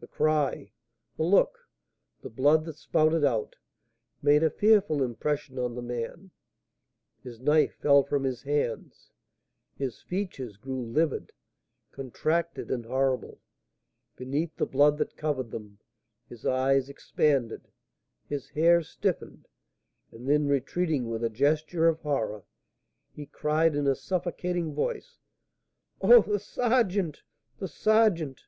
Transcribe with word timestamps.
The 0.00 0.06
cry, 0.06 0.72
the 1.18 1.24
look, 1.24 1.68
the 2.22 2.30
blood 2.30 2.64
that 2.64 2.78
spouted 2.78 3.22
out, 3.22 3.56
made 4.22 4.42
a 4.42 4.48
fearful 4.48 5.02
impression 5.02 5.58
on 5.58 5.74
the 5.74 5.82
man. 5.82 6.30
His 7.22 7.38
knife 7.38 7.74
fell 7.74 8.02
from 8.02 8.24
his 8.24 8.44
hands; 8.44 9.10
his 9.76 10.00
features 10.00 10.56
grew 10.56 10.80
livid, 10.82 11.32
contracted, 11.92 12.70
and 12.70 12.86
horrible, 12.86 13.42
beneath 14.16 14.56
the 14.56 14.64
blood 14.64 14.96
that 14.96 15.18
covered 15.18 15.50
them; 15.50 15.80
his 16.30 16.46
eyes 16.46 16.88
expanded, 16.88 17.68
his 18.26 18.48
hair 18.48 18.80
stiffened; 18.82 19.48
and 20.10 20.26
then 20.26 20.46
retreating, 20.46 21.10
with 21.10 21.22
a 21.22 21.28
gesture 21.28 21.88
of 21.88 22.00
horror, 22.00 22.44
he 23.12 23.26
cried, 23.26 23.76
in 23.76 23.86
a 23.86 23.94
suffocating 23.94 24.72
voice, 24.74 25.18
"Oh, 26.00 26.22
the 26.22 26.40
sergeant! 26.40 27.20
the 27.58 27.68
sergeant!" 27.68 28.46